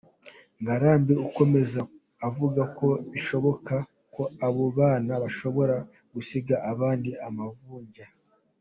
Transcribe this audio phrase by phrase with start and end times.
[0.61, 1.79] Ngarambe akomeza
[2.27, 3.75] avuga ko bishoboka
[4.13, 5.75] ko abo bana bashobora
[6.13, 8.05] gusiga abandi amavunja.